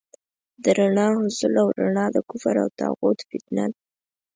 [0.63, 3.77] د رڼا حصول او رڼا د کفر او طاغوت فتنه ده.